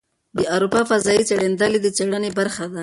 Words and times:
د 0.37 0.39
اروپا 0.55 0.81
فضايي 0.89 1.23
څېړندلې 1.29 1.79
د 1.81 1.87
څېړنې 1.95 2.29
برخه 2.39 2.65
ده. 2.73 2.79